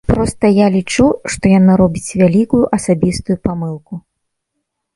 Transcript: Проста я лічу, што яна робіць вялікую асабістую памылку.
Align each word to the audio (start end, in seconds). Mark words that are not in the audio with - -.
Проста 0.09 0.45
я 0.59 0.67
лічу, 0.75 1.05
што 1.33 1.43
яна 1.59 1.75
робіць 1.83 2.15
вялікую 2.23 2.63
асабістую 2.81 3.37
памылку. 3.47 3.93